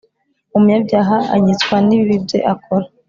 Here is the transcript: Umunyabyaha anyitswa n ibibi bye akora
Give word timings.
Umunyabyaha 0.55 1.15
anyitswa 1.35 1.75
n 1.87 1.89
ibibi 1.95 2.15
bye 2.25 2.39
akora 2.53 2.85